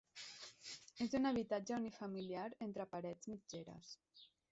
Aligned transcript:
És 1.05 1.11
un 1.19 1.29
habitatge 1.31 1.77
unifamiliar 1.81 2.45
entre 2.69 2.87
parets 2.95 3.31
mitgeres. 3.35 3.93